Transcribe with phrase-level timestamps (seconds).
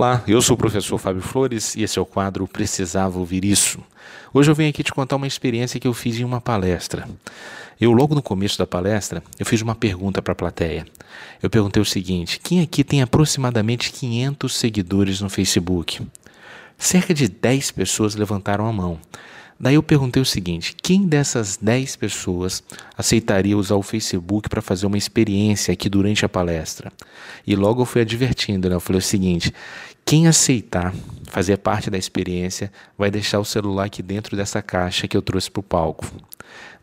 [0.00, 3.78] Olá, eu sou o professor Fábio Flores e esse é o quadro Precisava Ouvir Isso.
[4.32, 7.06] Hoje eu venho aqui te contar uma experiência que eu fiz em uma palestra.
[7.78, 10.86] Eu, logo no começo da palestra, eu fiz uma pergunta para a plateia.
[11.42, 16.00] Eu perguntei o seguinte: quem aqui tem aproximadamente 500 seguidores no Facebook?
[16.78, 18.98] Cerca de 10 pessoas levantaram a mão.
[19.60, 22.62] Daí eu perguntei o seguinte: quem dessas 10 pessoas
[22.96, 26.90] aceitaria usar o Facebook para fazer uma experiência aqui durante a palestra?
[27.46, 28.74] E logo eu fui advertindo, né?
[28.74, 29.52] Eu falei o seguinte:
[30.02, 30.94] quem aceitar
[31.24, 35.50] fazer parte da experiência vai deixar o celular aqui dentro dessa caixa que eu trouxe
[35.50, 36.06] para o palco.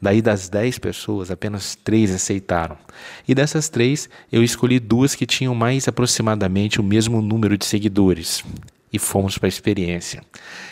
[0.00, 2.76] Daí das 10 pessoas, apenas três aceitaram.
[3.26, 8.44] E dessas três, eu escolhi duas que tinham mais aproximadamente o mesmo número de seguidores
[8.96, 10.22] e fomos para a experiência.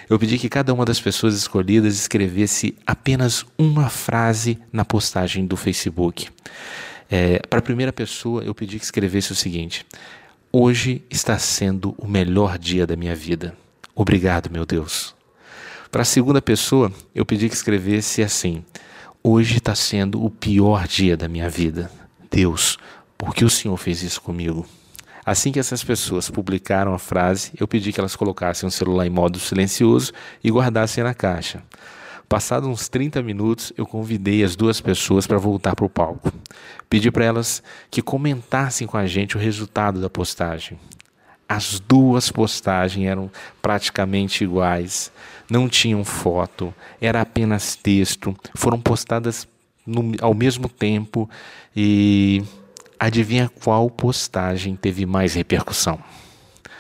[0.09, 5.57] Eu pedi que cada uma das pessoas escolhidas escrevesse apenas uma frase na postagem do
[5.57, 6.29] Facebook.
[7.11, 9.87] É, para a primeira pessoa, eu pedi que escrevesse o seguinte:
[10.51, 13.55] Hoje está sendo o melhor dia da minha vida.
[13.95, 15.15] Obrigado, meu Deus.
[15.91, 18.65] Para a segunda pessoa, eu pedi que escrevesse assim:
[19.23, 21.91] Hoje está sendo o pior dia da minha vida.
[22.31, 22.79] Deus,
[23.19, 24.67] por que o Senhor fez isso comigo?
[25.25, 29.11] Assim que essas pessoas publicaram a frase, eu pedi que elas colocassem o celular em
[29.11, 31.63] modo silencioso e guardassem na caixa.
[32.29, 36.33] Passados uns 30 minutos, eu convidei as duas pessoas para voltar para o palco.
[36.91, 40.79] Pedi para elas que comentassem com a gente o resultado da postagem.
[41.49, 43.31] As duas postagens eram
[43.61, 45.13] praticamente iguais,
[45.51, 49.47] não tinham foto, era apenas texto, foram postadas
[49.87, 51.29] no, ao mesmo tempo
[51.77, 52.43] e
[52.99, 55.99] Adivinha qual postagem teve mais repercussão?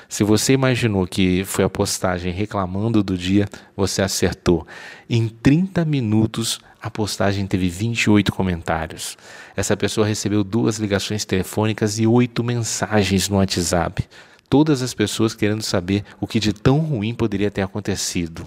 [0.09, 4.65] Se você imaginou que foi a postagem reclamando do dia, você acertou.
[5.11, 9.19] Em 30 minutos, a postagem teve 28 comentários.
[9.57, 14.07] Essa pessoa recebeu duas ligações telefônicas e oito mensagens no WhatsApp.
[14.49, 18.47] Todas as pessoas querendo saber o que de tão ruim poderia ter acontecido.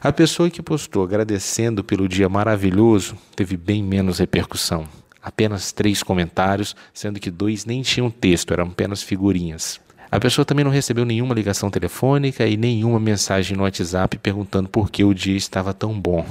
[0.00, 4.86] A pessoa que postou agradecendo pelo dia maravilhoso teve bem menos repercussão
[5.22, 9.80] apenas três comentários, sendo que dois nem tinham texto, eram apenas figurinhas.
[10.10, 14.90] A pessoa também não recebeu nenhuma ligação telefônica e nenhuma mensagem no WhatsApp perguntando por
[14.90, 16.26] que o dia estava tão bom.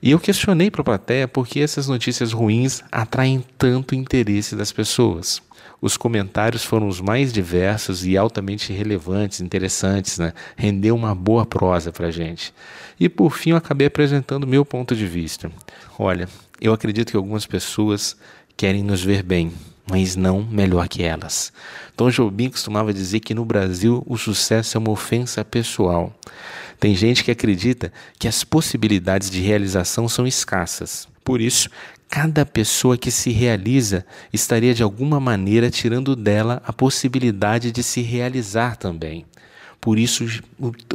[0.00, 4.70] E eu questionei para a plateia por que essas notícias ruins atraem tanto interesse das
[4.70, 5.42] pessoas.
[5.80, 10.32] Os comentários foram os mais diversos e altamente relevantes, interessantes, né?
[10.56, 12.54] Rendeu uma boa prosa para gente.
[12.98, 15.50] E por fim eu acabei apresentando meu ponto de vista.
[15.98, 16.28] Olha,
[16.60, 18.16] eu acredito que algumas pessoas
[18.56, 19.52] querem nos ver bem,
[19.90, 21.52] mas não melhor que elas.
[21.96, 26.12] Tom Jobim costumava dizer que no Brasil o sucesso é uma ofensa pessoal.
[26.78, 31.08] Tem gente que acredita que as possibilidades de realização são escassas.
[31.24, 31.70] Por isso,
[32.08, 38.02] cada pessoa que se realiza estaria de alguma maneira tirando dela a possibilidade de se
[38.02, 39.24] realizar também.
[39.80, 40.24] Por isso,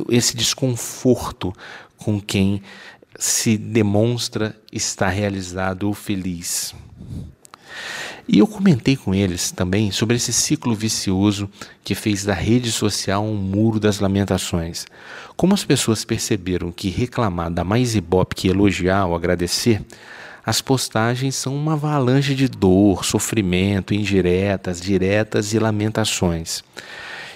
[0.10, 1.54] esse desconforto
[1.98, 2.62] com quem
[3.22, 6.74] se demonstra estar realizado ou feliz.
[8.28, 11.48] E eu comentei com eles também sobre esse ciclo vicioso
[11.84, 14.88] que fez da rede social um muro das lamentações.
[15.38, 19.86] Como as pessoas perceberam que reclamar dá mais ibope que elogiar ou agradecer,
[20.44, 26.64] as postagens são uma avalanche de dor, sofrimento, indiretas, diretas e lamentações.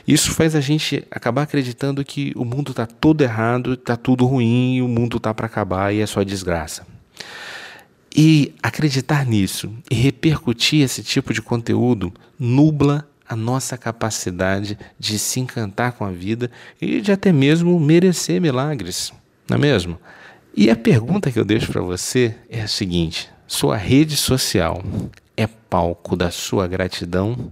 [0.08, 4.82] Isso faz a gente acabar acreditando que o mundo está todo errado, está tudo ruim,
[4.82, 6.86] o mundo está para acabar e é só desgraça.
[8.16, 15.40] E acreditar nisso e repercutir esse tipo de conteúdo nubla a nossa capacidade de se
[15.40, 19.12] encantar com a vida e de até mesmo merecer milagres,
[19.50, 20.00] não é mesmo?
[20.56, 24.82] E a pergunta que eu deixo para você é a seguinte: sua rede social
[25.36, 27.52] é palco da sua gratidão